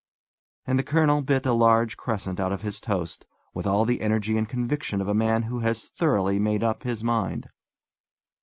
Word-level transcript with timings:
And 0.65 0.79
the 0.79 0.83
colonel 0.83 1.21
bit 1.21 1.45
a 1.45 1.53
large 1.53 1.95
crescent 1.95 2.39
out 2.39 2.51
of 2.51 2.63
his 2.63 2.81
toast, 2.81 3.23
with 3.53 3.67
all 3.67 3.85
the 3.85 4.01
energy 4.01 4.35
and 4.35 4.49
conviction 4.49 4.99
of 4.99 5.07
a 5.07 5.13
man 5.13 5.43
who 5.43 5.59
has 5.59 5.89
thoroughly 5.89 6.39
made 6.39 6.63
up 6.63 6.81
his 6.81 7.03
mind. 7.03 7.49